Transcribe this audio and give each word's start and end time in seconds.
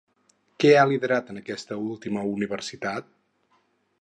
Què 0.63 0.71
ha 0.77 0.85
liderat 0.91 1.29
en 1.35 1.39
aquesta 1.43 1.79
última 1.93 2.27
universitat? 2.33 3.17